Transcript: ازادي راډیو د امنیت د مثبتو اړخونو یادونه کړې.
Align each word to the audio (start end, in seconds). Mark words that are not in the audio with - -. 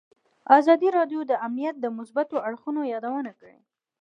ازادي 0.57 0.89
راډیو 0.97 1.21
د 1.27 1.31
امنیت 1.47 1.75
د 1.79 1.85
مثبتو 1.97 2.35
اړخونو 2.47 2.81
یادونه 2.93 3.31
کړې. 3.39 3.57